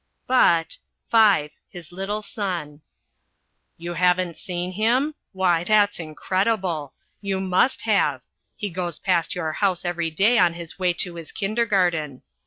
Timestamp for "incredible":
5.99-6.95